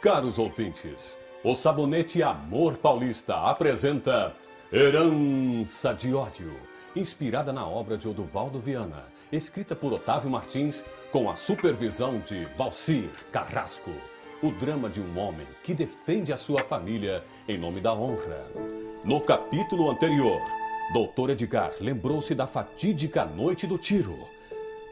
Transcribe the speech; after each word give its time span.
Caros 0.00 0.38
ouvintes, 0.38 1.16
o 1.42 1.54
Sabonete 1.54 2.22
Amor 2.22 2.76
Paulista 2.76 3.34
apresenta 3.34 4.34
Herança 4.70 5.94
de 5.94 6.12
Ódio, 6.12 6.54
inspirada 6.94 7.50
na 7.50 7.66
obra 7.66 7.96
de 7.96 8.06
Oduvaldo 8.06 8.58
Viana, 8.58 9.04
escrita 9.32 9.74
por 9.74 9.94
Otávio 9.94 10.28
Martins, 10.28 10.84
com 11.10 11.30
a 11.30 11.34
supervisão 11.34 12.18
de 12.18 12.44
Valcir 12.58 13.08
Carrasco. 13.32 13.90
O 14.42 14.50
drama 14.50 14.90
de 14.90 15.00
um 15.00 15.18
homem 15.18 15.46
que 15.64 15.72
defende 15.72 16.30
a 16.30 16.36
sua 16.36 16.62
família 16.62 17.24
em 17.48 17.56
nome 17.56 17.80
da 17.80 17.94
honra. 17.94 18.44
No 19.02 19.18
capítulo 19.22 19.90
anterior, 19.90 20.42
Doutor 20.92 21.30
Edgar 21.30 21.72
lembrou-se 21.80 22.34
da 22.34 22.46
fatídica 22.46 23.24
noite 23.24 23.66
do 23.66 23.78
tiro, 23.78 24.28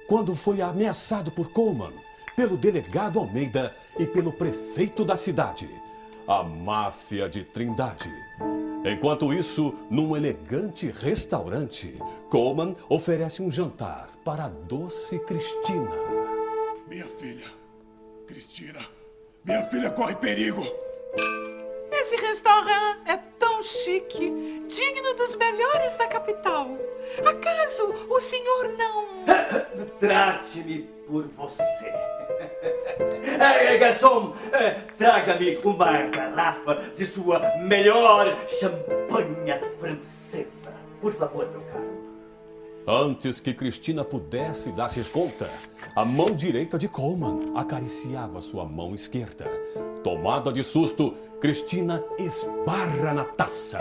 quando 0.08 0.34
foi 0.34 0.62
ameaçado 0.62 1.30
por 1.30 1.50
Coleman, 1.50 1.92
pelo 2.36 2.56
delegado 2.56 3.18
Almeida 3.18 3.74
e 3.98 4.06
pelo 4.06 4.32
prefeito 4.32 5.04
da 5.04 5.16
cidade, 5.16 5.70
a 6.26 6.42
máfia 6.42 7.28
de 7.28 7.44
Trindade. 7.44 8.12
Enquanto 8.84 9.32
isso, 9.32 9.74
num 9.90 10.14
elegante 10.14 10.90
restaurante, 10.90 11.98
Coleman 12.28 12.76
oferece 12.88 13.42
um 13.42 13.50
jantar 13.50 14.10
para 14.24 14.44
a 14.44 14.48
doce 14.48 15.18
Cristina. 15.20 15.90
Minha 16.86 17.06
filha, 17.06 17.46
Cristina, 18.26 18.80
minha 19.44 19.62
filha 19.64 19.90
corre 19.90 20.14
perigo. 20.16 20.62
Esse 21.90 22.16
restaurante 22.16 23.10
é 23.10 23.16
chique, 23.64 24.30
digno 24.68 25.14
dos 25.16 25.34
melhores 25.36 25.96
da 25.96 26.06
capital. 26.06 26.68
Acaso 27.24 27.94
o 28.08 28.20
senhor 28.20 28.74
não. 28.76 29.06
Trate-me 29.98 30.82
por 31.06 31.26
você. 31.36 31.92
É, 33.34 33.76
garçom, 33.76 34.32
é, 34.52 34.70
traga-me 34.96 35.56
uma 35.56 36.06
garrafa 36.06 36.76
de 36.96 37.04
sua 37.04 37.40
melhor 37.58 38.38
champanha 38.60 39.60
francesa. 39.80 40.72
Por 41.00 41.12
favor, 41.12 41.50
meu 41.50 41.60
caro. 41.62 42.04
Antes 42.86 43.40
que 43.40 43.52
Cristina 43.52 44.04
pudesse 44.04 44.70
dar-se 44.70 45.02
conta, 45.04 45.50
a 45.96 46.04
mão 46.04 46.34
direita 46.34 46.78
de 46.78 46.86
Coleman 46.86 47.52
acariciava 47.56 48.40
sua 48.40 48.64
mão 48.64 48.94
esquerda. 48.94 49.50
Tomada 50.04 50.52
de 50.52 50.62
susto, 50.62 51.12
Cristina 51.40 52.04
esbarra 52.18 53.14
na 53.14 53.24
taça. 53.24 53.78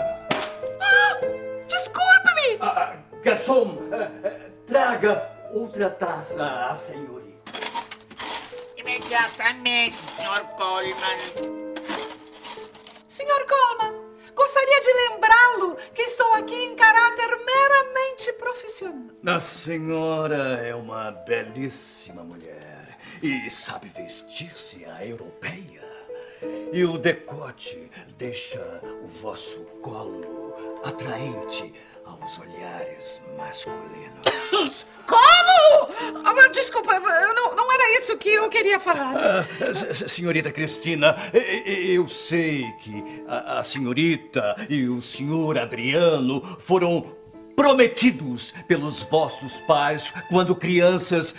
Desculpe-me! 1.68 2.56
Ah, 2.60 2.94
ah, 2.94 2.96
garçom, 3.22 3.76
é, 3.92 4.26
é, 4.26 4.50
traga 4.66 5.30
outra 5.52 5.90
taça 5.90 6.70
à 6.70 6.74
senhorita. 6.74 7.52
Imediatamente, 8.74 9.98
Sr. 9.98 10.46
Coleman. 10.56 11.64
Senhor 13.06 13.46
Coleman, 13.46 14.00
gostaria 14.34 14.80
de 14.80 14.92
lembrá-lo 14.94 15.76
que 15.92 16.02
estou 16.02 16.32
aqui 16.32 16.54
em 16.54 16.74
caráter 16.74 17.38
meramente 17.44 18.32
profissional. 18.32 19.14
A 19.26 19.40
senhora 19.40 20.66
é 20.66 20.74
uma 20.74 21.10
belíssima 21.10 22.24
mulher 22.24 22.96
e 23.22 23.50
sabe 23.50 23.90
vestir-se 23.90 24.86
a 24.86 25.04
europeia. 25.04 25.93
E 26.72 26.84
o 26.84 26.98
decote 26.98 27.90
deixa 28.18 28.80
o 29.02 29.06
vosso 29.06 29.60
colo 29.80 30.54
atraente 30.84 31.72
aos 32.04 32.38
olhares 32.38 33.22
masculinos. 33.36 34.84
Como? 35.06 35.88
Ah, 36.24 36.48
desculpa, 36.48 36.94
eu 36.94 37.34
não, 37.34 37.54
não 37.54 37.72
era 37.72 37.98
isso 37.98 38.16
que 38.16 38.30
eu 38.30 38.48
queria 38.48 38.80
falar. 38.80 39.14
Ah, 39.16 39.44
senhorita 40.08 40.50
Cristina, 40.50 41.14
eu 41.32 42.08
sei 42.08 42.64
que 42.80 43.24
a, 43.28 43.60
a 43.60 43.62
senhorita 43.62 44.54
e 44.68 44.88
o 44.88 45.02
senhor 45.02 45.58
Adriano 45.58 46.40
foram 46.60 47.16
prometidos 47.54 48.52
pelos 48.66 49.02
vossos 49.04 49.54
pais 49.60 50.12
quando 50.28 50.56
crianças 50.56 51.34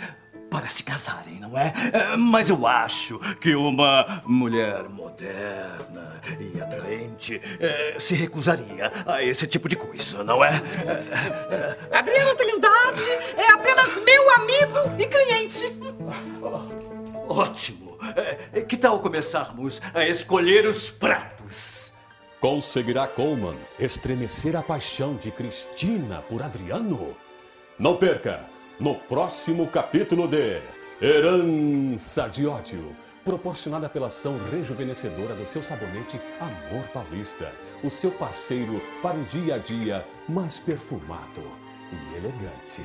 para 0.50 0.68
se 0.68 0.82
casarem, 0.82 1.38
não 1.40 1.56
é? 1.58 1.72
Eh, 1.92 2.16
Mas 2.16 2.48
eu 2.48 2.66
acho 2.66 3.18
que 3.40 3.54
uma 3.54 4.22
mulher 4.24 4.88
moderna 4.88 6.20
e 6.40 6.60
atraente 6.60 7.40
eh, 7.60 7.96
se 7.98 8.14
recusaria 8.14 8.90
a 9.06 9.22
esse 9.22 9.46
tipo 9.46 9.68
de 9.68 9.76
coisa, 9.76 10.22
não 10.24 10.44
é? 10.44 10.50
Adriano 11.92 12.34
Trindade 12.34 13.08
é 13.36 13.52
apenas 13.52 13.98
meu 14.04 14.30
amigo 14.34 15.00
e 15.00 15.06
cliente. 15.06 15.76
Ótimo! 17.28 17.98
Eh, 18.52 18.62
Que 18.62 18.76
tal 18.76 19.00
começarmos 19.00 19.80
a 19.94 20.04
escolher 20.06 20.66
os 20.66 20.90
pratos? 20.90 21.92
Conseguirá 22.40 23.06
Coleman 23.08 23.56
estremecer 23.78 24.54
a 24.56 24.62
paixão 24.62 25.14
de 25.16 25.30
Cristina 25.30 26.22
por 26.28 26.42
Adriano? 26.42 27.16
Não 27.78 27.96
perca! 27.96 28.44
No 28.78 28.94
próximo 28.94 29.66
capítulo 29.68 30.28
de 30.28 30.60
Herança 31.00 32.28
de 32.28 32.46
Ódio, 32.46 32.94
proporcionada 33.24 33.88
pela 33.88 34.08
ação 34.08 34.38
rejuvenescedora 34.50 35.34
do 35.34 35.46
seu 35.46 35.62
sabonete 35.62 36.20
Amor 36.38 36.84
Paulista, 36.92 37.50
o 37.82 37.88
seu 37.88 38.10
parceiro 38.10 38.82
para 39.00 39.16
o 39.16 39.24
dia 39.24 39.54
a 39.54 39.58
dia 39.58 40.06
mais 40.28 40.58
perfumado 40.58 41.42
e 41.90 42.16
elegante. 42.18 42.84